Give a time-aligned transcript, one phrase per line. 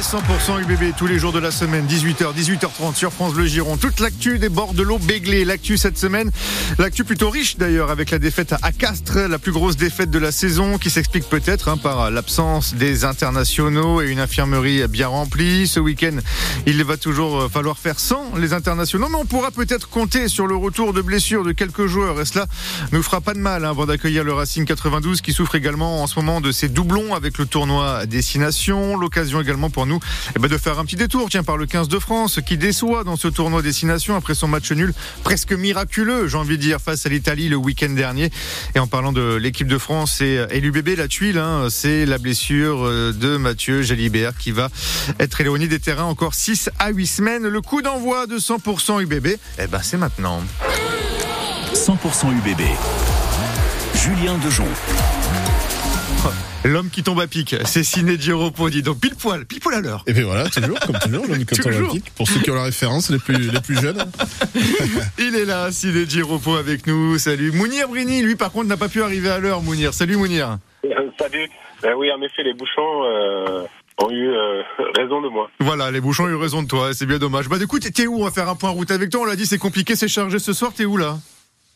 [0.00, 3.76] 100% UBB tous les jours de la semaine, 18h, 18h30 sur France Le Giron.
[3.76, 5.44] Toute l'actu des bords de l'eau béglé.
[5.44, 6.30] L'actu cette semaine,
[6.78, 10.30] l'actu plutôt riche d'ailleurs avec la défaite à Castres, la plus grosse défaite de la
[10.30, 15.66] saison qui s'explique peut-être hein, par l'absence des internationaux et une infirmerie bien remplie.
[15.66, 16.16] Ce week-end,
[16.66, 20.46] il va toujours euh, falloir faire sans les internationaux, mais on pourra peut-être compter sur
[20.46, 22.46] le retour de blessures de quelques joueurs et cela
[22.92, 26.06] nous fera pas de mal hein, avant d'accueillir le Racing 92 qui souffre également en
[26.06, 28.96] ce moment de ses doublons avec le tournoi Destination.
[28.96, 29.87] L'occasion également pour
[30.36, 33.04] eh ben, de faire un petit détour tiens, par le 15 de France qui déçoit
[33.04, 34.92] dans ce tournoi Destination après son match nul
[35.24, 38.30] presque miraculeux, j'ai envie de dire, face à l'Italie le week-end dernier.
[38.74, 42.18] Et en parlant de l'équipe de France et, et l'UBB, la tuile, hein, c'est la
[42.18, 44.70] blessure euh, de Mathieu Jalibert qui va
[45.18, 47.46] être éloigné des terrains encore 6 à 8 semaines.
[47.46, 49.26] Le coup d'envoi de 100% UBB,
[49.58, 50.42] eh ben, c'est maintenant.
[51.74, 52.62] 100% UBB.
[53.94, 54.68] Julien Dejon.
[56.64, 59.80] L'homme qui tombe à pic, c'est Ciné Giropo, dit donc pile poil, pile poil à
[59.80, 60.02] l'heure.
[60.06, 62.10] Et bien voilà, toujours, comme toujours, l'homme qui tombe à pic.
[62.16, 64.04] Pour ceux qui ont la référence, les plus, les plus jeunes.
[65.18, 67.18] Il est là, Ciné Giropo avec nous.
[67.18, 67.52] Salut.
[67.52, 69.94] Mounir Brini, lui, par contre, n'a pas pu arriver à l'heure, Mounir.
[69.94, 70.58] Salut, Mounir.
[71.18, 71.48] Salut.
[71.82, 73.04] Ben oui, en effet, les bouchons.
[73.04, 73.64] Euh
[73.98, 74.62] ont eu euh,
[74.96, 75.50] raison de moi.
[75.60, 77.48] Voilà, les bouchons ont eu raison de toi, c'est bien dommage.
[77.48, 79.46] Bah écoute, t'es où On va faire un point route avec toi, on l'a dit,
[79.46, 81.18] c'est compliqué, c'est chargé ce soir, t'es où là?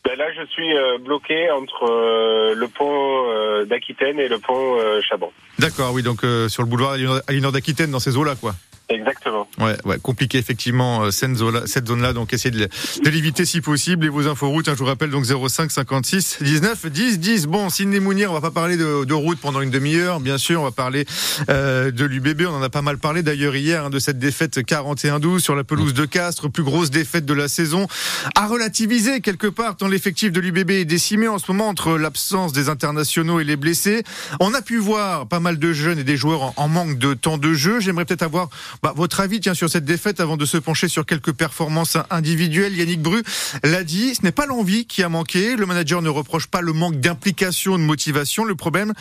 [0.05, 4.77] Ben là, je suis euh, bloqué entre euh, le pont euh, d'Aquitaine et le pont
[5.01, 5.31] Chabon.
[5.59, 6.97] D'accord, oui, donc sur le boulevard
[7.41, 8.53] nord d'Aquitaine, dans ces eaux-là, quoi.
[8.93, 9.47] Exactement.
[9.59, 12.13] Ouais, ouais, compliqué effectivement cette zone-là, cette zone-là.
[12.13, 12.69] Donc essayez de,
[13.03, 14.05] l'éviter si possible.
[14.05, 17.47] Et vos infos routes, hein, je vous rappelle donc 05 56 19 10 10.
[17.47, 20.61] Bon, Sidney Mounir, on va pas parler de, route pendant une demi-heure, bien sûr.
[20.61, 21.05] On va parler
[21.49, 22.43] euh, de l'UBB.
[22.47, 25.63] On en a pas mal parlé d'ailleurs hier hein, de cette défaite 41-12 sur la
[25.63, 27.87] pelouse de Castres, plus grosse défaite de la saison.
[28.35, 32.53] À relativiser quelque part, tant l'effectif de l'UBB est décimé en ce moment entre l'absence
[32.53, 34.03] des internationaux et les blessés.
[34.39, 37.37] On a pu voir pas mal de jeunes et des joueurs en manque de temps
[37.37, 37.79] de jeu.
[37.79, 38.49] J'aimerais peut-être avoir
[38.83, 42.75] bah, votre avis tiens, sur cette défaite avant de se pencher sur quelques performances individuelles.
[42.75, 43.23] Yannick Bru
[43.63, 45.55] l'a dit, ce n'est pas l'envie qui a manqué.
[45.55, 48.43] Le manager ne reproche pas le manque d'implication, de motivation.
[48.43, 48.93] Le problème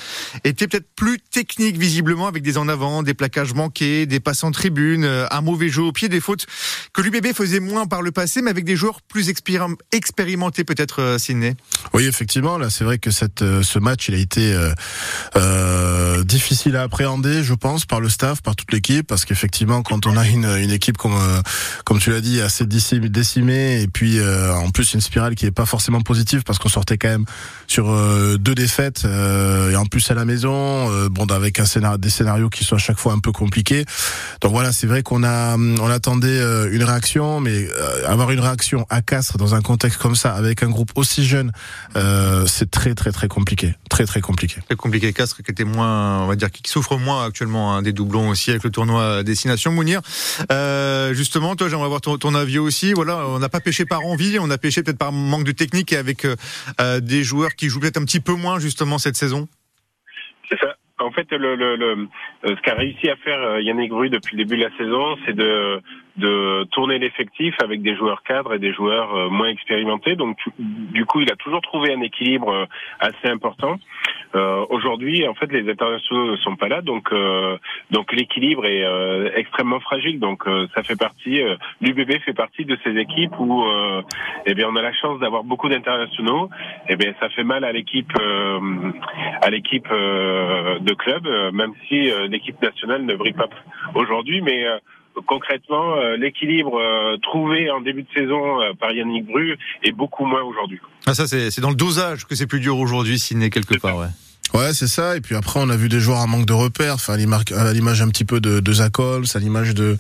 [0.45, 4.53] était peut-être plus technique, visiblement, avec des en avant, des plaquages manqués, des passes en
[4.53, 6.47] tribune, un mauvais jeu au pied, des fautes
[6.93, 11.19] que l'UBB faisait moins par le passé, mais avec des joueurs plus expérimentés, peut-être, euh,
[11.19, 11.57] Sydney.
[11.95, 13.11] Oui, effectivement, là, c'est vrai que
[13.43, 14.73] euh, ce match, il a été euh,
[15.37, 20.07] euh, difficile à appréhender, je pense, par le staff, par toute l'équipe, parce qu'effectivement, quand
[20.07, 21.41] on a une, équipe comme euh,
[21.85, 25.51] comme tu l'as dit assez décimée et puis euh, en plus une spirale qui est
[25.51, 27.25] pas forcément positive parce qu'on sortait quand même
[27.67, 32.11] sur euh, deux défaites et en plus à la maison bon avec un scénario des
[32.11, 33.85] scénarios qui sont à chaque fois un peu compliqués.
[34.41, 36.41] Donc voilà c'est vrai qu'on a on attendait
[36.73, 37.69] une réaction mais
[38.07, 41.53] avoir une réaction à Castres dans un contexte comme ça avec un groupe aussi jeune
[42.47, 43.75] c'est très très très compliqué.
[43.89, 44.61] Très très compliqué.
[44.67, 47.93] Très compliqué Castres qui était moins on va dire qui souffre moins actuellement hein, des
[47.93, 49.23] doublons aussi avec le tournoi
[49.53, 50.01] destination Mounir.
[50.51, 52.93] Euh, justement, toi, j'aimerais avoir ton, avis aussi.
[52.93, 55.93] Voilà, on n'a pas pêché par envie, on a pêché peut-être par manque de technique
[55.93, 56.37] et avec euh,
[56.81, 59.49] euh, des joueurs qui jouent peut-être un petit peu moins justement cette saison.
[60.49, 60.77] C'est ça.
[60.99, 62.09] En fait, le, le,
[62.45, 65.81] ce qu'a réussi à faire Yannick Bru depuis le début de la saison, c'est de
[66.17, 70.15] de tourner l'effectif avec des joueurs cadres et des joueurs euh, moins expérimentés.
[70.17, 72.67] Donc du coup, il a toujours trouvé un équilibre euh,
[73.01, 73.79] assez important.
[74.35, 77.57] Euh, Aujourd'hui, en fait, les internationaux ne sont pas là, donc euh,
[77.91, 80.21] donc l'équilibre est euh, extrêmement fragile.
[80.21, 81.41] Donc ça fait partie,
[81.81, 83.65] l'UBB fait partie de ces équipes où
[84.47, 86.49] eh bien on a la chance d'avoir beaucoup d'internationaux.
[86.89, 88.13] Eh bien ça fait mal à l'équipe
[89.43, 93.49] à l'équipe de club, même si l'équipe nationale ne brille pas
[93.95, 94.65] aujourd'hui, mais
[95.27, 100.25] concrètement, euh, l'équilibre euh, trouvé en début de saison euh, par Yannick Bru est beaucoup
[100.25, 100.81] moins aujourd'hui.
[101.07, 103.97] Ah ça c'est dans le dosage que c'est plus dur aujourd'hui s'il n'est quelque part,
[103.97, 104.07] ouais.
[104.55, 105.17] Ouais, c'est ça.
[105.17, 106.95] Et puis après, on a vu des joueurs à manque de repères.
[106.95, 109.97] Enfin, à l'image un petit peu de, de Zakols, à l'image de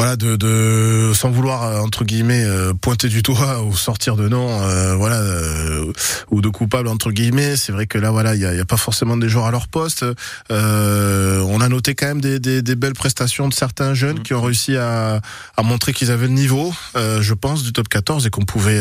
[0.00, 4.30] voilà de, de sans vouloir euh, entre guillemets euh, pointer du doigt ou sortir de
[4.30, 5.20] nom euh, voilà
[6.30, 8.64] ou de coupable entre guillemets c'est vrai que là voilà il y a, y a,
[8.64, 10.06] pas forcément des joueurs à leur poste.
[10.48, 14.40] On a noté quand même des, des, des, belles prestations de certains jeunes qui ont
[14.40, 15.20] réussi à,
[15.56, 18.80] à montrer qu'ils avaient le niveau je pense du top 14 et qu'on pouvait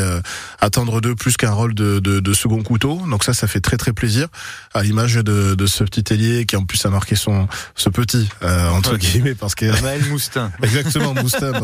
[0.61, 3.01] attendre d'eux plus qu'un rôle de, de, de, second couteau.
[3.09, 4.27] Donc ça ça fait très très plaisir
[4.73, 8.29] à l'image de, de ce petit ailier qui en plus a marqué son ce petit
[8.41, 10.51] entre guillemets parce que Maël Moustin.
[10.63, 11.08] Exactement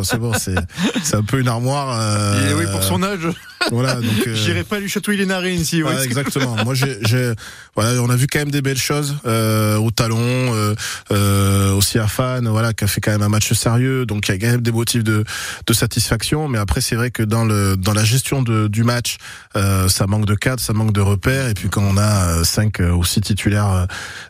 [0.03, 1.97] C'est bon, c'est un peu une armoire.
[1.99, 3.27] Euh, oui, pour son âge.
[3.71, 5.81] Voilà, donc euh, j'irai pas lui chatouiller les narines ici.
[5.81, 6.55] Ouais, exactement.
[6.63, 7.33] Moi, j'ai,
[7.75, 10.75] voilà, on a vu quand même des belles choses euh, au talon, euh,
[11.11, 14.31] euh aussi à Fan, voilà, qui a fait quand même un match sérieux, donc il
[14.31, 15.23] y a quand même des motifs de,
[15.65, 16.47] de satisfaction.
[16.47, 19.17] Mais après, c'est vrai que dans le dans la gestion de, du match,
[19.55, 21.47] euh, ça manque de cadre, ça manque de repères.
[21.49, 23.87] Et puis quand on a cinq ou six titulaires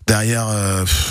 [0.08, 0.48] derrière,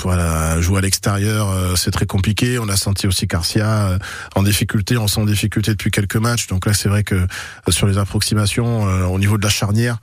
[0.02, 2.58] voilà, jouer à l'extérieur, c'est très compliqué.
[2.58, 3.98] On a senti aussi Garcia
[4.34, 6.46] en difficulté, on sent en difficulté depuis quelques matchs.
[6.46, 7.26] Donc là, c'est vrai que
[7.68, 8.82] sur les approximations,
[9.12, 9.98] au niveau de la charnière.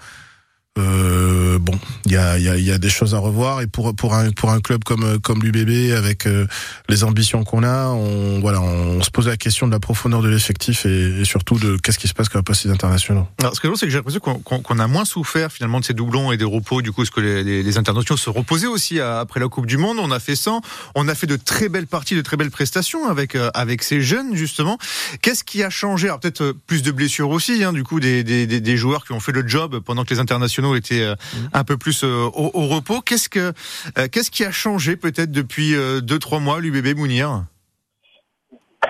[0.79, 5.43] Euh, bon, il y a, des choses à revoir et pour un club comme comme
[5.43, 6.47] l'UBB avec euh,
[6.87, 11.25] les ambitions qu'on a, on se pose la question de la profondeur de l'effectif et,
[11.25, 13.27] surtout de qu'est-ce qui se passe quand on passe les internationaux.
[13.39, 15.93] Alors, ce que je c'est que j'ai l'impression qu'on a moins souffert finalement de ces
[15.93, 19.49] doublons et des repos, du coup, ce que les, internationaux se reposaient aussi après la
[19.49, 19.97] Coupe du Monde.
[19.99, 20.61] On a fait 100,
[20.95, 23.49] on a fait de très belles parties, de très belles prestations avec euh,
[23.81, 24.77] ces jeunes justement.
[25.21, 26.07] Qu'est-ce qui a changé?
[26.07, 29.45] Alors peut-être plus de blessures aussi, hein, du coup, des joueurs qui ont fait le
[29.45, 31.37] job pendant que les internationaux était euh, mmh.
[31.53, 33.01] un peu plus euh, au, repos.
[33.01, 33.53] Qu'est-ce que
[33.97, 37.43] euh, qu'est-ce qui a changé peut-être depuis deux trois mois l'UBB Mounir?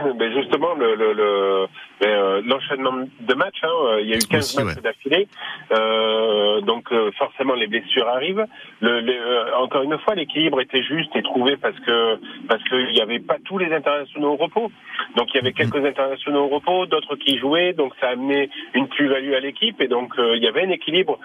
[0.01, 1.68] Ben justement, le, le, le
[2.03, 5.27] euh, l'enchaînement de matchs, hein, il y a eu 15 matchs d'affilée,
[5.71, 8.45] euh, donc forcément les blessures arrivent.
[8.81, 12.18] Le, encore une fois, l'équilibre était juste et trouvé parce que
[12.48, 14.71] parce qu'il n'y avait pas tous les internationaux au repos.
[15.15, 18.50] Donc il y avait quelques internationaux au repos, d'autres qui jouaient, donc ça a amené
[18.74, 21.19] une plus-value à l'équipe et donc il y avait un équilibre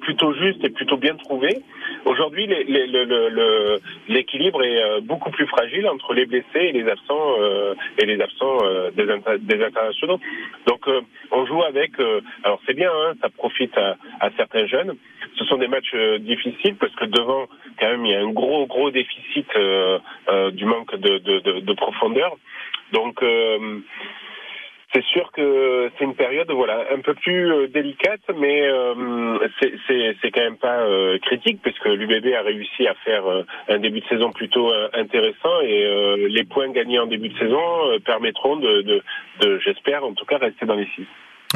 [0.00, 1.62] plutôt juste et plutôt bien trouvé.
[2.04, 2.46] Aujourd'hui,
[4.08, 7.34] l'équilibre est beaucoup plus fragile entre les blessés et les absents
[7.98, 10.20] et les absents euh, des, internationaux.
[10.66, 11.00] Donc euh,
[11.30, 11.98] on joue avec.
[12.00, 13.96] Euh, alors c'est bien, hein, ça profite à,
[14.36, 14.94] certains jeunes.
[15.36, 17.46] Ce sont des matchs difficiles parce que devant,
[17.78, 19.46] quand même, il y a un gros gros déficit
[20.52, 21.18] du manque de,
[21.60, 22.36] de profondeur.
[22.92, 23.22] Donc
[24.92, 29.38] c'est sûr que c'est une période voilà un peu plus euh, délicate, mais euh,
[29.86, 33.24] c'est quand même pas euh, critique puisque l'UBB a réussi à faire
[33.68, 38.56] un début de saison plutôt intéressant et les points gagnés en début de saison permettront
[38.56, 39.02] de, de,
[39.40, 41.06] de j'espère en tout cas rester dans les six.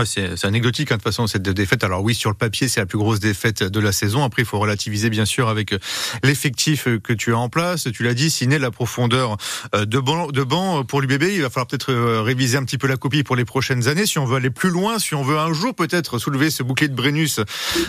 [0.06, 1.84] C'est anecdotique hein, de toute façon cette défaite.
[1.84, 4.24] Alors oui, sur le papier, c'est la plus grosse défaite de la saison.
[4.24, 5.78] Après, il faut relativiser bien sûr avec euh,
[6.22, 7.88] l'effectif euh, que tu as en place.
[7.92, 9.36] Tu l'as dit, Ciné, la profondeur
[9.74, 11.24] euh, de banc, pour l'UBB.
[11.34, 11.92] Il va falloir peut-être
[12.22, 14.06] réviser un petit peu la copie pour les prochaines années.
[14.06, 16.88] Si on veut aller plus loin, si on veut un jour peut-être soulever ce bouclier
[16.88, 17.40] de Brennus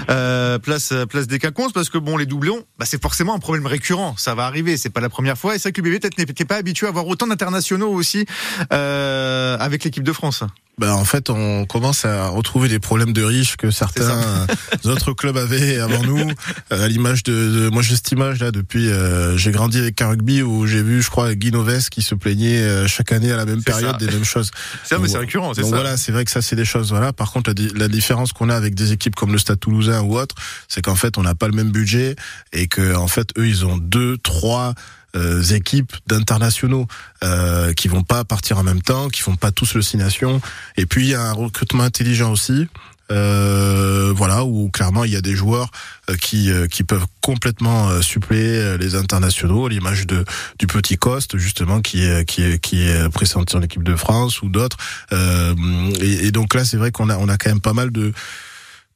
[0.09, 3.65] euh, place place des Caconces, parce que bon, les doublons, bah, c'est forcément un problème
[3.65, 4.15] récurrent.
[4.17, 5.55] Ça va arriver, c'est pas la première fois.
[5.55, 8.25] Et ça que l'UBB peut-être n'était pas habitué à avoir autant d'internationaux aussi
[8.73, 10.44] euh, avec l'équipe de France.
[10.79, 14.47] Bah en fait, on commence à retrouver des problèmes de riches que certains
[14.85, 16.31] autres clubs avaient avant nous.
[16.71, 18.89] À l'image de, moi j'ai cette image là depuis.
[18.89, 22.15] Euh, j'ai grandi avec un rugby où j'ai vu, je crois, Guy Noves qui se
[22.15, 24.49] plaignait euh, chaque année à la même période des mêmes choses.
[24.83, 25.69] C'est mais c'est récurrent, c'est ça.
[25.69, 26.89] Voilà, c'est vrai que ça c'est des choses.
[26.89, 27.13] Voilà.
[27.13, 30.17] Par contre, la, la différence qu'on a avec des équipes comme le Stade Toulousain ou
[30.17, 30.35] autre,
[30.67, 32.15] c'est qu'en fait on n'a pas le même budget
[32.51, 34.73] et que en fait eux ils ont deux, trois
[35.15, 36.88] euh, équipes d'internationaux
[37.24, 40.42] euh, qui vont pas partir en même temps, qui font pas tous le nation.
[40.77, 42.68] Et puis il y a un recrutement intelligent aussi.
[43.12, 45.69] Euh, voilà où clairement il y a des joueurs
[46.10, 50.24] euh, qui qui peuvent complètement suppléer les internationaux l'image de
[50.57, 54.42] du petit Coste justement qui est qui est qui est pressenti en équipe de France
[54.42, 54.77] ou d'autres
[55.12, 58.13] et, et, donc là c'est vrai qu'on a on a quand même pas mal de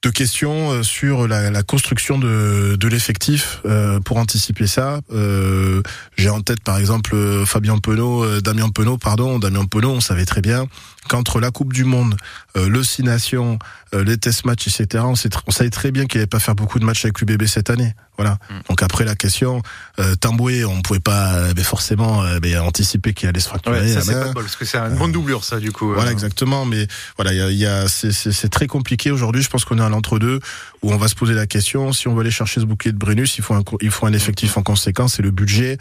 [0.04, 5.02] de questions euh, sur la, construction de, l'effectif euh, pour anticiper ça.
[5.12, 5.82] Euh,
[6.18, 7.16] J'ai en tête par exemple
[7.46, 10.68] Fabien Penaud, Damien Penaud, pardon, Damien Penaud, on savait très bien
[11.08, 12.16] qu'entre la Coupe du Monde,
[12.56, 13.60] euh, le Six Nations,
[13.94, 16.56] euh, les test matchs, etc., on, sait on savait très bien qu'il n'allait pas faire
[16.56, 17.96] beaucoup de matchs avec l'UBB cette année.
[18.18, 18.38] Voilà.
[18.50, 18.54] Mm.
[18.70, 19.62] Donc après la question,
[20.00, 23.80] euh, Tamboué, on pouvait pas euh, mais forcément mais anticiper qu'il allait se fracturer.
[23.80, 25.94] Ouais, ça c'est pas parce que c'est une bonne doublure ça du coup.
[25.94, 29.42] Voilà exactement, mais voilà, il y a, y a c'est très compliqué aujourd'hui.
[29.42, 30.40] Je pense qu'on est à l'entre-deux
[30.82, 32.98] où on va se poser la question si on veut aller chercher ce bouclier de
[32.98, 35.78] Brennus, il faut un, il faut un effectif en conséquence et le budget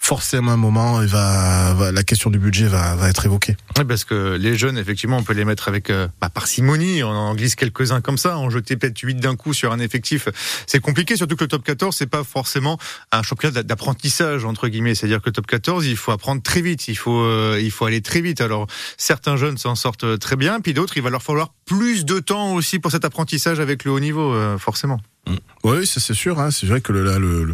[0.00, 3.56] forcément un moment, la question du budget va, être évoquée.
[3.78, 7.04] Oui, parce que les jeunes, effectivement, on peut les mettre avec euh, bah, parcimonie.
[7.04, 8.38] On en glisse quelques-uns comme ça.
[8.38, 10.28] En jeter peut-être 8 d'un coup sur un effectif,
[10.66, 11.16] c'est compliqué.
[11.16, 12.78] Surtout que le top 14, c'est pas forcément
[13.12, 14.94] un championnat d'apprentissage entre guillemets.
[14.94, 16.88] C'est-à-dire que le top 14, il faut apprendre très vite.
[16.88, 18.40] Il faut, euh, il faut aller très vite.
[18.40, 18.66] Alors
[18.96, 22.54] certains jeunes s'en sortent très bien, puis d'autres, il va leur falloir plus de temps
[22.54, 25.00] aussi pour cet apprentissage avec le haut niveau, euh, forcément.
[25.30, 25.36] Mm.
[25.64, 26.40] Oui, c'est sûr.
[26.40, 26.50] Hein.
[26.50, 27.52] C'est vrai que le, le,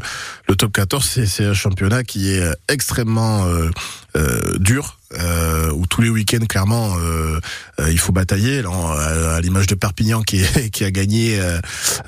[0.49, 3.71] le, top 14, c'est un championnat qui est extrêmement euh,
[4.17, 7.41] euh, dur, euh, où tous les week-ends, clairement, euh,
[7.81, 8.63] euh il faut batailler.
[8.65, 11.39] à, l'image de Perpignan qui, est, qui a gagné,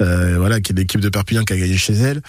[0.00, 2.22] euh, voilà, qui est l'équipe de Perpignan qui a gagné chez elle.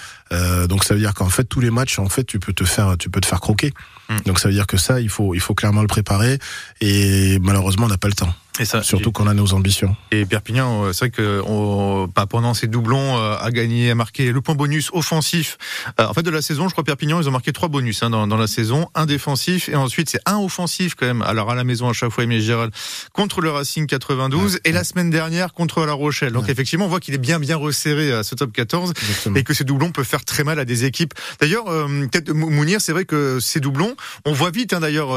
[0.67, 2.97] donc ça veut dire qu'en fait, tous les matchs, en fait, tu peux te faire,
[2.97, 3.71] tu peux te faire croquer.
[4.09, 4.17] Mm.
[4.25, 6.39] Donc ça veut dire que ça, il faut, il faut clairement le préparer.
[6.81, 8.33] Et malheureusement, on n'a pas le temps.
[8.59, 9.95] Et ça, Surtout qu'on a nos ambitions.
[10.11, 13.95] Et Perpignan, euh, c'est vrai que on, bah, pendant ces doublons, euh, a gagné, a
[13.95, 15.57] marqué le point bonus offensif.
[15.99, 18.09] Euh, en fait, de la saison, je crois Perpignan, ils ont marqué trois bonus hein,
[18.09, 21.21] dans, dans, la saison, un défensif et ensuite c'est un offensif quand même.
[21.21, 22.73] Alors à la maison à chaque fois, Aimé Gérald
[23.13, 26.33] contre le Racing 92 ouais, et la semaine dernière contre La Rochelle.
[26.33, 26.51] Donc ouais.
[26.51, 29.35] effectivement, on voit qu'il est bien bien resserré à ce top 14 Exactement.
[29.37, 31.13] et que ces doublons peuvent faire très mal à des équipes.
[31.39, 35.09] D'ailleurs, euh, peut-être Mounir, c'est vrai que ces doublons, on voit vite hein, d'ailleurs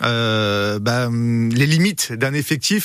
[0.00, 2.77] bah, les limites d'un effectif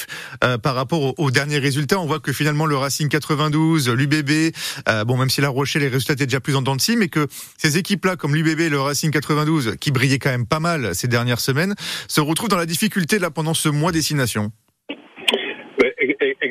[0.44, 2.00] euh, par rapport aux, derniers résultats.
[2.00, 4.54] On voit que finalement le Racing 92, l'UBB,
[4.90, 6.96] euh, bon même si La Rochelle les résultats étaient déjà plus en dents de scie,
[6.96, 10.60] mais que ces équipes-là comme l'UBB et le Racing 92, qui brillaient quand même pas
[10.60, 11.76] mal ces dernières semaines,
[12.08, 14.52] se retrouvent dans la difficulté là pendant ce mois destination.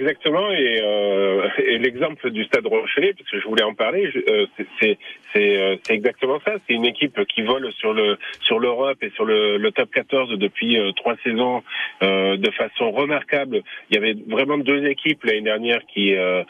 [0.03, 4.47] Exactement, et, euh, et l'exemple du Stade Rochelet, parce que je voulais en parler, euh,
[4.81, 4.99] c'est
[5.33, 6.55] c'est exactement ça.
[6.67, 10.79] C'est une équipe qui vole sur le sur l'Europe et sur le, top 14 depuis
[10.79, 11.63] euh, trois saisons
[12.03, 13.63] euh, de façon remarquable.
[13.91, 16.43] Il y avait vraiment deux équipes l'année dernière qui, euh,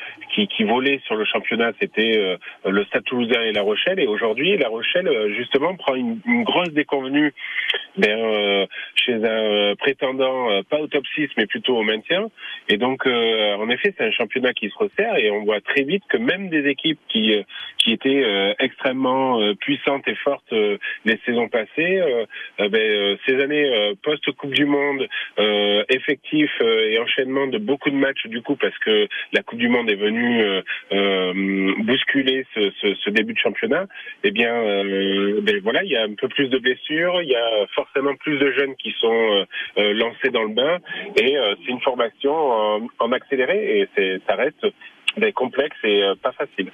[0.60, 1.72] volaient sur le championnat.
[1.80, 6.44] C'était le Stade Toulousain et La Rochelle, et aujourd'hui La Rochelle justement prend une, une
[6.44, 7.34] grosse déconvenue
[7.96, 12.30] ben, chez un prétendant pas au top 6 mais plutôt au maintien.
[12.68, 13.06] Et donc
[13.58, 16.48] en effet, c'est un championnat qui se resserre et on voit très vite que même
[16.48, 17.34] des équipes qui
[17.82, 22.00] qui étaient euh, extrêmement euh, puissantes et fortes euh, les saisons passées,
[22.58, 25.08] ben, ces années post Coupe du Monde,
[25.88, 29.90] effectif et enchaînement de beaucoup de matchs du coup parce que la Coupe du Monde
[29.90, 30.42] est venue
[31.84, 33.86] bousculer ce, ce, ce, début de championnat.
[34.24, 34.52] Eh bien,
[35.42, 38.38] ben, voilà, il y a un peu plus de blessures, il y a forcément plus
[38.38, 39.46] de jeunes qui sont
[39.76, 40.78] lancés dans le bain
[41.16, 43.08] et c'est une formation en, en
[43.40, 44.66] et ça reste
[45.16, 46.70] ben, complexe et pas facile.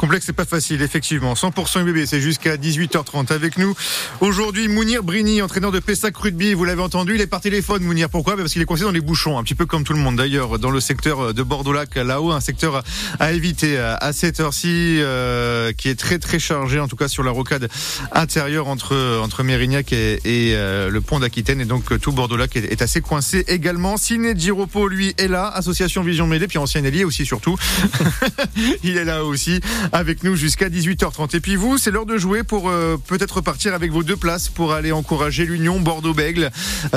[0.00, 1.34] Complexe, c'est pas facile, effectivement.
[1.34, 3.74] 100% UBB, c'est jusqu'à 18h30 avec nous.
[4.22, 6.54] Aujourd'hui, Mounir Brini, entraîneur de Pessac Rugby.
[6.54, 8.08] Vous l'avez entendu, il est par téléphone, Mounir.
[8.08, 8.34] Pourquoi?
[8.34, 10.58] Parce qu'il est coincé dans les bouchons, un petit peu comme tout le monde d'ailleurs,
[10.58, 12.82] dans le secteur de Bordeaux-Lac, là-haut, un secteur
[13.18, 17.22] à éviter à cette heure-ci, euh, qui est très très chargé, en tout cas sur
[17.22, 17.68] la rocade
[18.12, 21.60] intérieure entre Mérignac et, euh, le pont d'Aquitaine.
[21.60, 23.98] Et donc tout Bordeaux-Lac est, assez coincé également.
[23.98, 25.48] Ciné Giropo, lui, est là.
[25.48, 27.58] Association Vision Mêlée, puis ancien allié aussi surtout.
[28.82, 29.60] il est là aussi
[29.92, 31.36] avec nous jusqu'à 18h30.
[31.36, 34.48] Et puis vous, c'est l'heure de jouer pour euh, peut-être repartir avec vos deux places
[34.48, 36.50] pour aller encourager l'Union Bordeaux-Bègle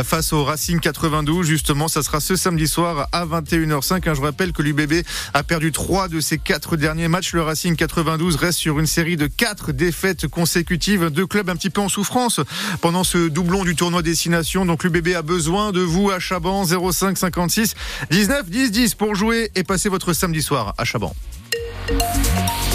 [0.03, 1.45] face au Racing 92.
[1.45, 4.09] Justement, ça sera ce samedi soir à 21h05.
[4.09, 7.33] Hein, je rappelle que l'UBB a perdu trois de ses quatre derniers matchs.
[7.33, 11.09] Le Racing 92 reste sur une série de quatre défaites consécutives.
[11.09, 12.39] Deux clubs un petit peu en souffrance
[12.81, 14.65] pendant ce doublon du tournoi destination.
[14.65, 17.75] Donc l'UBB a besoin de vous à Chaban 05 56
[18.11, 21.13] 19 10 10 pour jouer et passer votre samedi soir à Chaban.
[21.89, 22.72] Música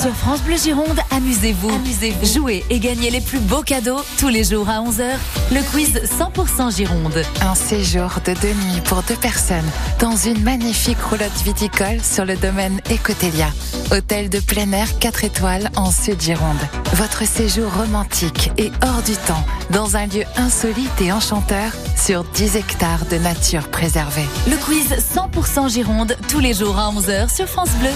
[0.00, 1.70] Sur France Bleu Gironde, amusez-vous.
[1.70, 5.16] Amusez Jouez et gagnez les plus beaux cadeaux tous les jours à 11h.
[5.50, 7.20] Le quiz 100% Gironde.
[7.40, 12.36] Un séjour de deux nuits pour deux personnes dans une magnifique roulotte viticole sur le
[12.36, 13.48] domaine Ecotelia.
[13.90, 16.60] Hôtel de plein air 4 étoiles en Sud-Gironde.
[16.92, 22.56] Votre séjour romantique et hors du temps dans un lieu insolite et enchanteur sur 10
[22.56, 24.26] hectares de nature préservée.
[24.48, 27.90] Le quiz 100% Gironde tous les jours à 11h sur France Bleu.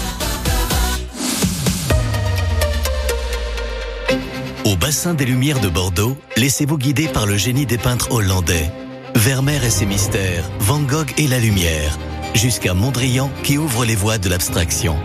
[4.65, 8.71] Au bassin des Lumières de Bordeaux, laissez-vous guider par le génie des peintres hollandais.
[9.13, 11.97] Vermeer et ses mystères, Van Gogh et la lumière,
[12.33, 14.95] jusqu'à Mondrian qui ouvre les voies de l'abstraction.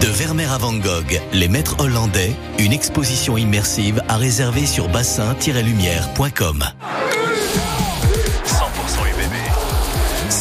[0.00, 6.64] De Vermeer à Van Gogh, les maîtres hollandais, une exposition immersive à réserver sur bassin-lumière.com.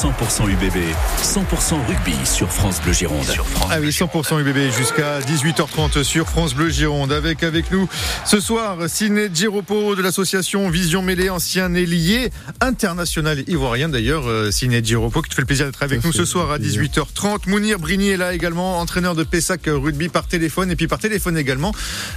[0.03, 0.79] 100% UBB,
[1.21, 3.23] 100% rugby sur France Bleu Gironde.
[3.23, 7.13] Sur France ah oui, 100% UBB jusqu'à 18h30 sur France Bleu Gironde.
[7.13, 7.87] Avec avec nous
[8.25, 15.21] ce soir, Ciné Giropo de l'association Vision Mêlée, ancien ailier international ivoirien d'ailleurs, Ciné Giropo,
[15.21, 17.47] qui te fait le plaisir d'être avec Ça nous ce soir à 18h30.
[17.47, 21.37] Mounir Brigny est là également, entraîneur de Pessac Rugby par téléphone et puis par téléphone
[21.37, 21.71] également,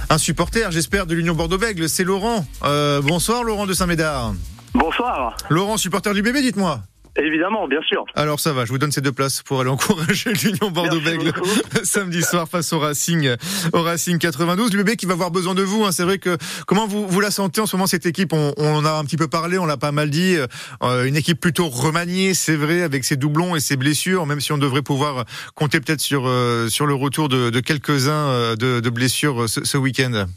[0.09, 2.45] un supporter, j'espère, de l'Union Bordeaux-Bègle, c'est Laurent.
[2.65, 4.33] Euh, bonsoir Laurent de Saint-Médard.
[4.73, 5.37] Bonsoir.
[5.49, 6.81] Laurent, supporter du bébé, dites-moi.
[7.17, 8.05] Évidemment, bien sûr.
[8.15, 11.33] Alors ça va, je vous donne ces deux places pour aller encourager l'Union Bordeaux-Bègle
[11.83, 13.35] samedi soir face au Racing,
[13.73, 14.73] au Racing 92.
[14.73, 15.83] Le bébé qui va avoir besoin de vous.
[15.83, 15.91] Hein.
[15.91, 18.33] C'est vrai que comment vous vous la sentez en ce moment cette équipe?
[18.33, 20.37] On, on en a un petit peu parlé, on l'a pas mal dit.
[20.83, 24.25] Euh, une équipe plutôt remaniée, c'est vrai, avec ses doublons et ses blessures.
[24.25, 28.09] Même si on devrait pouvoir compter peut-être sur euh, sur le retour de, de quelques
[28.09, 30.27] uns de, de, blessures ce, ce week-end.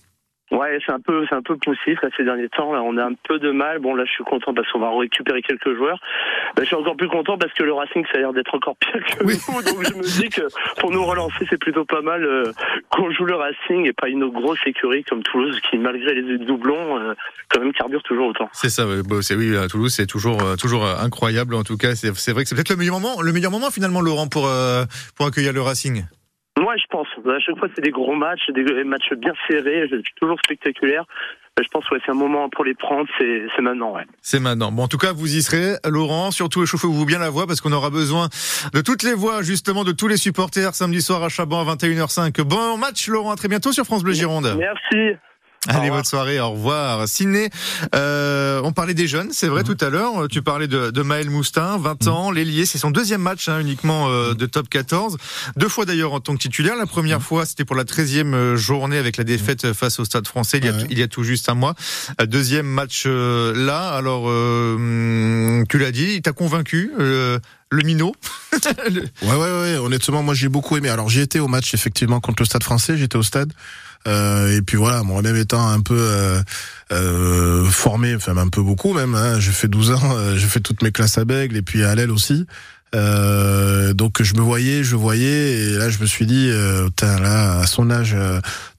[0.60, 2.72] Ouais, c'est un peu, c'est un peu poussif là ces derniers temps.
[2.74, 3.78] Là, on a un peu de mal.
[3.78, 5.98] Bon, là, je suis content parce qu'on va récupérer quelques joueurs.
[6.58, 9.02] Je suis encore plus content parce que le Racing, ça a l'air d'être encore pire
[9.06, 9.34] que Oui.
[9.48, 9.62] nous.
[9.62, 10.42] Donc, je me dis que
[10.78, 12.52] pour nous relancer, c'est plutôt pas mal euh,
[12.90, 16.98] qu'on joue le Racing et pas une grosse écurie comme Toulouse qui, malgré les doublons,
[16.98, 17.14] euh,
[17.48, 18.50] quand même carbure toujours autant.
[18.52, 18.84] C'est ça.
[19.08, 21.54] Bon, c'est oui, à Toulouse, c'est toujours, euh, toujours incroyable.
[21.54, 24.02] En tout cas, c'est vrai que c'est peut-être le meilleur moment, le meilleur moment finalement,
[24.02, 24.46] Laurent, pour
[25.16, 26.04] pour accueillir le Racing.
[26.70, 27.08] Moi, je pense.
[27.26, 31.04] À chaque fois, c'est des gros matchs, des matchs bien serrés, toujours spectaculaires.
[31.60, 33.92] Je pense ouais, c'est un moment pour les prendre, c'est c'est maintenant.
[33.96, 34.04] Ouais.
[34.22, 34.70] C'est maintenant.
[34.70, 36.30] Bon, en tout cas, vous y serez, Laurent.
[36.30, 38.28] Surtout, échauffez-vous bien la voix parce qu'on aura besoin
[38.72, 42.40] de toutes les voix, justement, de tous les supporters samedi soir à Chaban à 21h05.
[42.42, 43.32] Bon match, Laurent.
[43.32, 44.54] À très bientôt sur France Bleu Gironde.
[44.56, 45.18] Merci.
[45.68, 46.40] Allez, bonne soirée.
[46.40, 47.06] Au revoir.
[47.06, 47.50] Ciné,
[47.94, 50.26] euh, on parlait des jeunes, c'est vrai, tout à l'heure.
[50.30, 52.64] Tu parlais de, de Maël Moustin, 20 ans, l'ailier.
[52.64, 55.18] C'est son deuxième match hein, uniquement euh, de top 14.
[55.56, 56.76] Deux fois d'ailleurs en tant que titulaire.
[56.76, 60.58] La première fois, c'était pour la 13e journée avec la défaite face au Stade français
[60.58, 60.86] il y a, Ouais.
[60.90, 61.74] il y a tout juste un mois.
[62.22, 63.90] Euh, Deuxième match euh, là.
[63.90, 66.90] Alors, euh, hum, tu l'as dit, il t'a convaincu.
[66.98, 67.38] euh,
[67.72, 68.14] le minot.
[68.90, 69.76] Le- Ouais, ouais, ouais.
[69.76, 70.88] Honnêtement, moi, j'ai beaucoup aimé.
[70.88, 72.96] Alors, j'ai été au match effectivement contre le Stade Français.
[72.96, 73.52] J'étais au stade.
[74.06, 76.40] Euh, et puis voilà, moi même étant un peu euh,
[76.92, 79.14] euh, formé, enfin un peu beaucoup même.
[79.14, 81.84] Hein, j'ai fait 12 ans, euh, j'ai fait toutes mes classes à Bègle et puis
[81.84, 82.46] à l'aile aussi.
[82.94, 87.20] Euh, donc je me voyais, je voyais, et là je me suis dit, euh, putain,
[87.20, 88.16] là à son âge,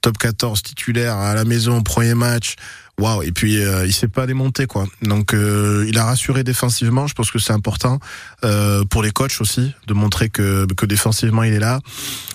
[0.00, 2.56] top 14 titulaire à la maison, premier match,
[2.98, 3.22] waouh.
[3.22, 4.86] Et puis euh, il s'est pas démonté quoi.
[5.02, 7.06] Donc euh, il a rassuré défensivement.
[7.06, 7.98] Je pense que c'est important
[8.44, 11.80] euh, pour les coachs aussi de montrer que que défensivement il est là.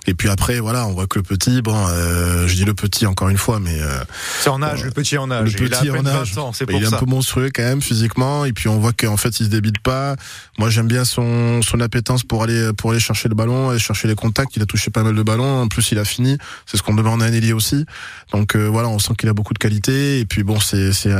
[0.09, 3.05] Et puis après voilà, on voit que le petit, bon, euh, je dis le petit
[3.05, 4.03] encore une fois, mais euh,
[4.41, 5.53] C'est en âge, le petit en âge.
[5.57, 6.33] le il a à petit en âge.
[6.33, 6.95] 20 ans, c'est pour il est ça.
[6.95, 9.79] un peu monstrueux quand même physiquement et puis on voit qu'en fait il se débite
[9.79, 10.15] pas.
[10.57, 14.07] Moi j'aime bien son son appétence pour aller pour aller chercher le ballon, aller chercher
[14.07, 14.55] les contacts.
[14.55, 15.61] Il a touché pas mal de ballons.
[15.63, 16.37] En plus il a fini.
[16.65, 17.85] C'est ce qu'on demande à un ailier aussi.
[18.31, 21.11] Donc euh, voilà, on sent qu'il a beaucoup de qualité et puis bon c'est c'est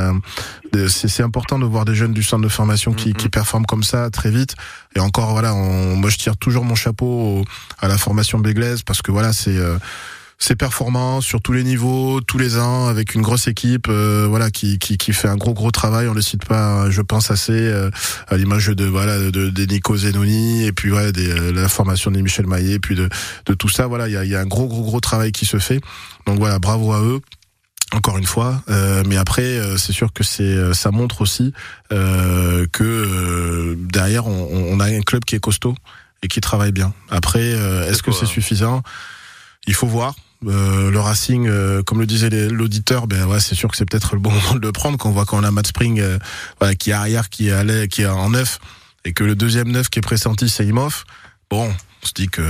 [0.88, 3.14] c'est important de voir des jeunes du centre de formation qui Mhm.
[3.14, 4.54] qui performent comme ça très vite.
[4.96, 7.44] Et encore voilà, on, moi je tire toujours mon chapeau au-
[7.80, 9.78] à la formation béglaise parce que voilà c'est euh,
[10.40, 14.52] c'est performant sur tous les niveaux, tous les ans, avec une grosse équipe, euh, voilà,
[14.52, 16.06] qui, qui qui fait un gros gros travail.
[16.06, 17.90] On le cite pas, je pense assez euh,
[18.28, 22.12] à l'image de voilà de, de Nico Zenoni et puis voilà des, euh, la formation
[22.12, 23.08] de Michel Maillet, puis de
[23.46, 23.88] de tout ça.
[23.88, 25.80] Voilà, il y a, il y a un gros gros gros travail qui se fait.
[26.26, 27.20] Donc voilà, bravo à eux.
[27.92, 31.54] Encore une fois, euh, mais après euh, c'est sûr que c'est euh, ça montre aussi
[31.90, 35.74] euh, que euh, derrière on, on a un club qui est costaud
[36.22, 36.92] et qui travaille bien.
[37.10, 38.82] Après, euh, est-ce que c'est suffisant?
[39.66, 40.14] Il faut voir.
[40.46, 44.14] Euh, le Racing, euh, comme le disait l'auditeur, ben ouais, c'est sûr que c'est peut-être
[44.14, 46.18] le bon moment de le prendre quand on voit qu'on a Matt Spring euh,
[46.78, 48.58] qui est arrière, qui est allé, qui est en neuf,
[49.04, 51.04] et que le deuxième neuf qui est pressenti c'est Imhoff.
[51.50, 52.42] Bon, on se dit que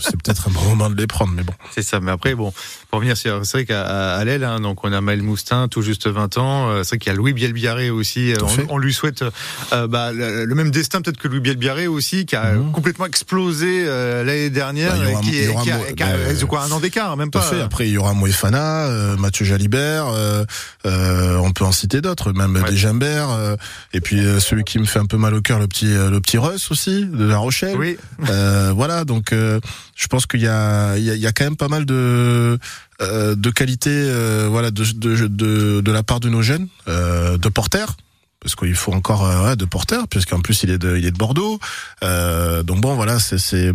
[0.00, 1.52] c'est peut-être un bon moment de les prendre, mais bon.
[1.74, 2.52] C'est ça, mais après, bon,
[2.90, 6.38] pour revenir, c'est vrai qu'à l'aile, hein, donc on a Maël Moustin, tout juste 20
[6.38, 6.68] ans.
[6.70, 8.32] euh, C'est vrai qu'il y a Louis Bielbiaré aussi.
[8.32, 8.36] euh.
[8.68, 9.24] On, on lui souhaite
[9.72, 12.70] euh, bah, le, le même destin peut-être que Louis Bielbiaré aussi, qui a Mhm.
[12.72, 16.62] complètement explosé euh, l'année dernière, Bah, aura- qui, aura a, mo- qui a- bah, quoi
[16.62, 17.44] un an d'écart, même Tout pas.
[17.44, 17.60] fait.
[17.60, 20.44] Après, il y aura Moefana, euh, Mathieu Jalibert, euh,
[20.86, 22.62] euh, on peut en citer d'autres, même Ouais.
[22.62, 23.56] euh,
[23.92, 26.10] et puis euh, celui qui me fait un peu mal au cœur, le petit, euh,
[26.10, 27.76] le petit Russ aussi, de La Rochelle.
[27.76, 27.96] Oui,
[28.30, 29.58] Euh, voilà, donc euh,
[29.96, 32.58] je pense qu'il y a, y, a, quand même pas mal de
[33.00, 37.96] euh, de qualité, euh, voilà, de, la part de nos jeunes, de porteurs.
[38.38, 41.16] Parce qu'il faut encore ouais, de porteurs, puisqu'en plus il est de, il est de
[41.16, 41.58] Bordeaux.
[42.02, 43.72] Donc bon, voilà, c'est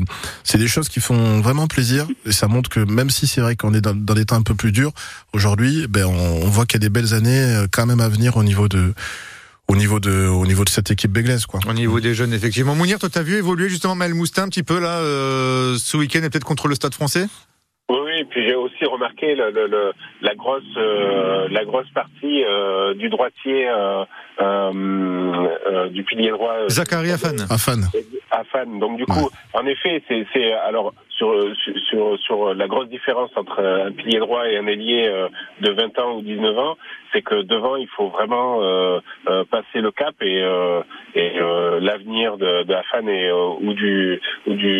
[0.53, 3.73] des choses qui font vraiment plaisir et ça montre que même si c'est vrai qu'on
[3.73, 4.93] est dans, dans des temps un peu plus durs
[5.33, 8.43] aujourd'hui, ben on, voit qu'il y a des belles années quand même à venir au
[8.43, 8.93] niveau de
[9.71, 11.59] au niveau de au niveau de cette équipe béglaise quoi.
[11.67, 12.75] au niveau des jeunes, effectivement.
[12.75, 16.19] Mounir, toi, t'as vu évoluer justement Maël Moustin un petit peu là euh, ce week-end
[16.23, 17.25] et peut-être contre le Stade Français?
[17.89, 21.89] Oui, oui, et puis j'ai aussi remarqué le, le- le- la grosse euh, la grosse
[21.93, 24.03] partie euh, du droitier euh,
[24.41, 26.53] euh, euh, du pilier droit.
[26.69, 27.35] Zachary Afan.
[27.49, 27.81] Ah fan.
[28.31, 28.79] à fan.
[28.79, 33.29] Donc du coup, en effet, c'est c'est alors sur sur sur, sur la grosse différence
[33.35, 35.27] entre un pilier droit et un ailier euh,
[35.61, 36.77] de 20 ans ou 19 ans,
[37.13, 40.41] c'est que devant il faut vraiment euh, euh, passer le cap et
[41.13, 41.31] et
[41.81, 44.73] l'avenir de, de Afan est euh, ou du ou du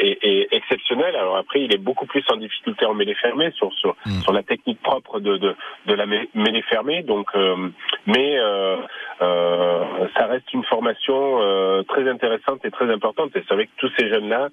[0.00, 1.16] est, est exceptionnel.
[1.16, 4.20] Alors après, il est beaucoup plus en difficulté en mêlée fermée sur sur Mm.
[4.22, 5.54] sur la technique propre de de,
[5.86, 7.02] de la mêlée fermée.
[7.02, 7.30] Donc
[8.06, 8.76] mais euh,
[10.16, 13.30] ça reste une formation très intéressante et très importante.
[13.36, 14.48] Et c'est vrai que tous ces jeunes-là,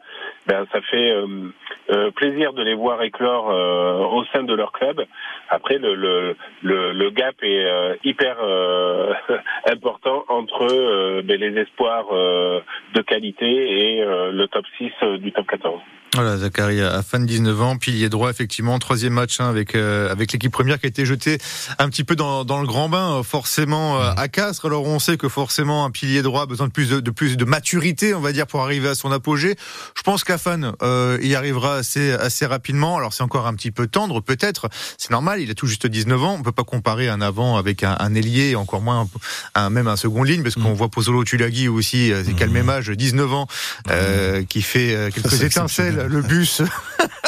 [0.48, 1.52] ben, ça fait euh,
[1.92, 5.06] euh, plaisir de les voir éclore euh, au sein de leur club.
[5.50, 8.38] Après, le, le, le, gap est hyper
[9.72, 15.80] important entre ben, les espoirs de qualité et le top 6 euh, du top 14.
[16.16, 20.32] Voilà, Zachary fin de 19 ans, pilier droit effectivement, troisième match hein, avec euh, avec
[20.32, 21.40] l'équipe première qui a été jetée
[21.78, 24.66] un petit peu dans, dans le grand bain, forcément euh, à Castres.
[24.66, 27.36] Alors on sait que forcément un pilier droit a besoin de plus de, de plus
[27.36, 29.56] de maturité, on va dire, pour arriver à son apogée.
[29.96, 32.96] Je pense qu'Afan euh, y arrivera assez assez rapidement.
[32.96, 34.70] Alors c'est encore un petit peu tendre, peut-être.
[34.98, 36.38] C'est normal, il a tout juste 19 ans.
[36.40, 39.10] On peut pas comparer un avant avec un, un ailier, encore moins
[39.56, 42.46] un, même un second ligne, parce qu'on voit Pozzolo Tulagi aussi, c'est mmh.
[42.46, 43.48] le même âge, 19 ans,
[43.90, 46.62] euh, qui fait quelques étincelles le bus,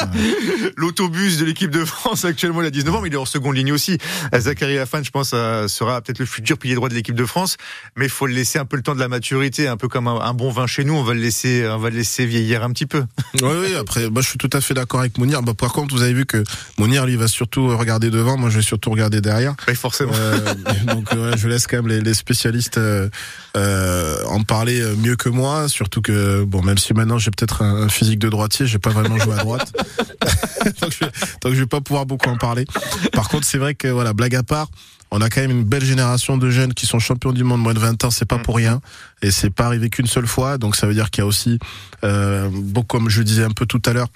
[0.77, 3.55] l'autobus de l'équipe de France actuellement il a 19 ans, mais il est en seconde
[3.55, 3.97] ligne aussi.
[4.37, 7.57] Zachary Afan, je pense, euh, sera peut-être le futur pilier droit de l'équipe de France,
[7.95, 10.07] mais il faut le laisser un peu le temps de la maturité, un peu comme
[10.07, 12.71] un, bon vin chez nous, on va le laisser, on va le laisser vieillir un
[12.71, 13.03] petit peu.
[13.41, 13.75] Oui, oui.
[13.75, 15.43] Après, moi, je suis tout à fait d'accord avec Mounir.
[15.43, 16.43] Bah, par contre, vous avez vu que
[16.79, 18.35] Mounir, lui, va surtout regarder devant.
[18.35, 19.55] Moi, je vais surtout regarder derrière.
[19.67, 20.13] Oui, forcément.
[20.15, 20.53] Euh,
[20.87, 21.07] donc,
[21.37, 23.09] je laisse quand même les, les spécialistes euh,
[23.55, 25.69] euh, en parler mieux que moi.
[25.69, 29.17] Surtout que, bon, même si maintenant j'ai peut-être un, physique de droitier, j'ai pas vraiment
[29.17, 29.71] joué à droite.
[30.81, 31.05] donc, je,
[31.41, 32.65] donc je vais pas pouvoir beaucoup en parler.
[33.13, 34.67] Par contre, c'est vrai que voilà, blague à part,
[35.11, 37.73] on a quand même une belle génération de jeunes qui sont champions du monde moins
[37.73, 38.43] de 20 ans, c'est pas mm.
[38.43, 38.81] pour rien
[39.21, 41.59] et c'est pas arrivé qu'une seule fois, donc ça veut dire qu'il y a aussi
[42.03, 44.07] euh, beaucoup comme je disais un peu tout à l'heure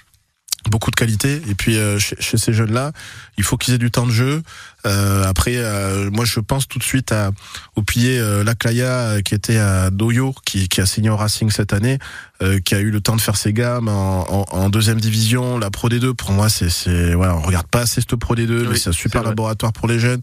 [0.70, 2.92] beaucoup de qualité et puis euh, chez, ces jeunes là
[3.36, 4.42] il faut qu'ils aient du temps de jeu
[4.84, 7.30] après euh, moi je pense tout de suite à
[7.76, 11.72] au pilier euh, Laclaya qui était à Doyo qui, qui a signé au Racing cette
[11.72, 11.98] année
[12.64, 15.70] qui a eu le temps de faire ses gammes en, en, en deuxième division la
[15.70, 18.76] Pro D2 pour moi c'est c'est voilà on regarde pas assez cette Pro D2 mais
[18.76, 20.22] c'est un super laboratoire pour les jeunes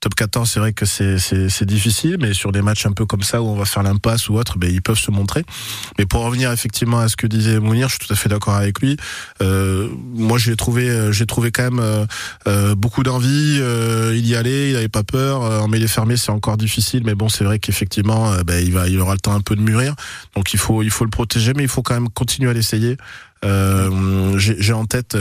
[0.00, 3.42] top 14, c'est vrai que c'est difficile, mais sur des matchs un peu comme ça
[3.42, 5.44] où on va faire l'impasse ou autre, ben, ils peuvent se montrer.
[5.98, 8.54] Mais pour revenir effectivement à ce que disait Mounir, je suis tout à fait d'accord
[8.54, 8.96] avec lui.
[9.42, 12.06] Euh, moi, j'ai trouvé, j'ai trouvé quand même euh,
[12.46, 13.58] euh beaucoup d'envie.
[13.60, 15.42] Euh, il y allait, il avait pas peur.
[15.42, 18.72] Euh, en mêlée fermée, c'est encore difficile, mais bon, c'est vrai qu'effectivement, euh, ben, il
[18.72, 19.94] va, il aura le temps un peu de mûrir.
[20.36, 22.96] Donc il faut, il faut le protéger, mais il faut quand même continuer à l'essayer.
[23.42, 25.16] j'ai en tête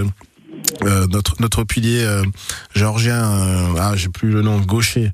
[0.83, 2.23] euh, notre notre pilier euh,
[2.73, 5.11] géorgien, euh, ah j'ai plus le nom, gaucher.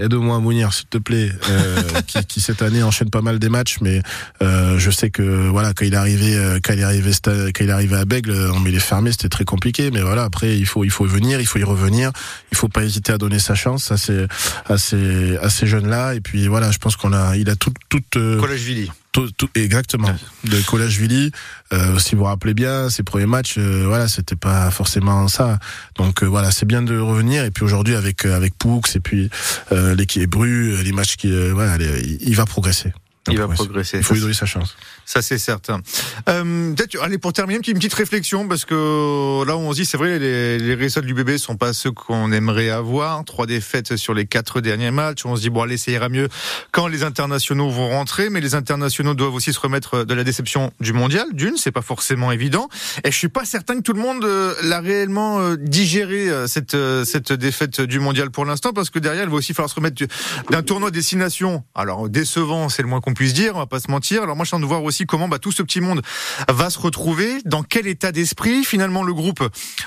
[0.00, 1.30] Aide-moi Mounir, s'il te plaît,
[2.06, 4.02] qui, qui, cette année enchaîne pas mal des matchs, mais
[4.40, 7.72] je sais que voilà quand il est arrivé, quand il est arrivé, quand il est
[7.72, 10.84] arrivé à Bègle, on met les fermés, c'était très compliqué, mais voilà après il faut
[10.84, 12.12] il faut venir, il faut y revenir,
[12.52, 14.26] il faut pas hésiter à donner sa chance à ces
[14.66, 17.56] à ces à ces jeunes là, et puis voilà, je pense qu'on a il a
[17.56, 20.14] tout toute collège Villy tout, exactement.
[20.44, 21.32] De Collège Villy,
[21.72, 25.58] euh, si vous vous rappelez bien, ses premiers matchs, euh, voilà, c'était pas forcément ça.
[25.96, 27.44] Donc euh, voilà, c'est bien de revenir.
[27.44, 29.30] Et puis aujourd'hui avec euh, avec Poux et puis
[29.70, 32.92] l'équipe Bru, les matchs qui, voilà, il va progresser.
[33.30, 33.98] Il va progresser.
[33.98, 34.76] Il faut lui donner sa chance.
[35.08, 35.80] Ça, c'est certain.
[36.28, 39.96] Euh, Peut-être, allez, pour terminer, une petite, réflexion, parce que là, on se dit, c'est
[39.96, 43.24] vrai, les, les résultats du bébé sont pas ceux qu'on aimerait avoir.
[43.24, 45.24] Trois défaites sur les quatre derniers matchs.
[45.24, 46.28] On se dit, bon, allez, ça ira mieux
[46.72, 50.74] quand les internationaux vont rentrer, mais les internationaux doivent aussi se remettre de la déception
[50.78, 51.26] du mondial.
[51.32, 52.68] D'une, c'est pas forcément évident.
[53.02, 56.76] Et je suis pas certain que tout le monde euh, l'a réellement euh, digéré, cette,
[57.06, 60.04] cette défaite du mondial pour l'instant, parce que derrière, il va aussi falloir se remettre
[60.50, 61.64] d'un tournoi destination.
[61.74, 64.22] Alors, décevant, c'est le moins qu'on puisse dire, on va pas se mentir.
[64.22, 66.02] Alors moi, je de voir aussi comment bah, tout ce petit monde
[66.48, 69.42] va se retrouver, dans quel état d'esprit finalement le groupe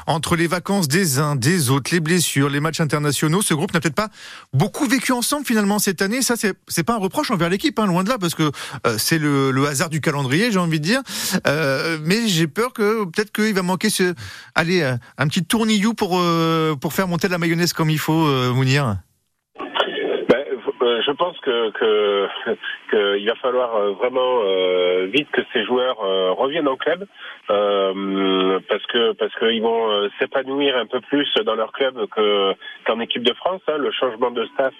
[0.07, 3.79] entre les vacances des uns, des autres, les blessures, les matchs internationaux, ce groupe n'a
[3.79, 4.09] peut-être pas
[4.53, 6.21] beaucoup vécu ensemble finalement cette année.
[6.21, 8.51] Ça, c'est pas un reproche envers l'équipe, hein, loin de là, parce que
[8.87, 11.01] euh, c'est le, hasard du calendrier, j'ai envie de dire.
[11.47, 13.89] Euh, mais j'ai peur que peut-être qu'il va manquer
[14.55, 16.21] allez, euh, un petit tournillou pour
[16.79, 18.97] pour faire monter la mayonnaise comme il faut, Mounir.
[20.81, 21.69] Euh, je pense que
[22.89, 25.97] qu'il va falloir euh, vraiment euh, vite que ces joueurs
[26.37, 27.05] reviennent au club
[27.47, 32.53] parce que parce qu'ils vont s'épanouir un peu plus dans leur club que
[32.85, 33.61] qu'en équipe de France.
[33.67, 33.77] Hein.
[33.77, 34.73] Le changement de staff,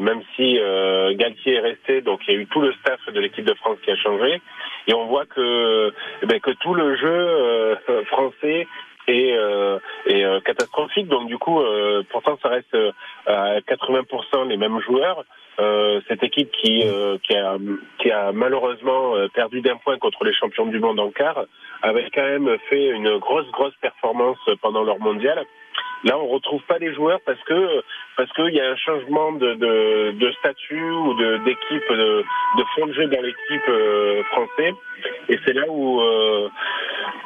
[0.00, 0.58] même si
[1.16, 3.78] Galtier est resté, donc il y a eu tout le staff de l'équipe de France
[3.84, 4.40] qui a changé
[4.86, 8.66] et on voit que eh ben, que tout le jeu français
[9.08, 9.78] et, euh,
[10.10, 11.08] euh, catastrophique.
[11.08, 12.76] Donc du coup, euh, pourtant ça reste
[13.26, 15.24] à 80% les mêmes joueurs.
[16.08, 16.84] cette équipe qui
[17.24, 17.56] qui a
[17.98, 21.40] qui a malheureusement perdu d'un point contre les champions du monde en quart
[21.82, 25.44] avait quand même fait une grosse grosse performance pendant leur mondial.
[26.04, 27.82] Là, on retrouve pas les joueurs parce que
[28.16, 32.24] parce qu'il y a un changement de, de, de statut ou de d'équipe de,
[32.56, 34.74] de fond de jeu dans l'équipe euh, français.
[35.28, 36.48] Et c'est là où euh,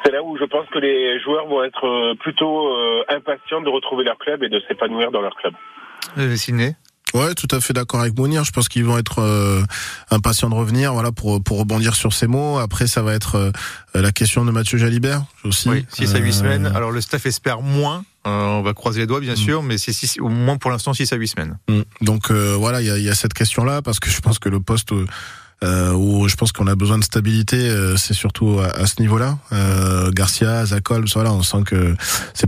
[0.03, 3.69] c'est là où je pense que les joueurs vont être euh, plutôt euh, impatients de
[3.69, 5.53] retrouver leur club et de s'épanouir dans leur club.
[6.35, 6.75] Ciné
[7.13, 8.43] Ouais, tout à fait d'accord avec Mounir.
[8.43, 9.61] Je pense qu'ils vont être euh,
[10.09, 12.57] impatients de revenir, voilà, pour pour rebondir sur ces mots.
[12.57, 13.51] Après, ça va être
[13.93, 15.69] la question de Mathieu Jalibert aussi.
[15.69, 16.65] Oui, 6 à 8 semaines.
[16.65, 18.03] Alors le staff espère moins.
[18.25, 19.37] On va croiser les doigts, bien mm.
[19.37, 21.57] sûr, mais c'est au moins pour l'instant 6 à 8 semaines.
[21.67, 21.81] Mm.
[22.01, 24.59] Donc voilà, il y a, y a, cette question-là parce que je pense que le
[24.59, 24.91] poste
[25.63, 27.55] euh, où je pense qu'on a besoin de stabilité.
[27.55, 29.37] euh, c'est surtout à, à ce niveau-là.
[29.53, 31.95] Euh, Garcia, Zakol, voilà, on sent que
[32.33, 32.47] c'est